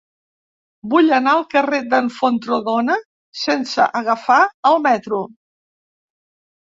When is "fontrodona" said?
2.15-2.97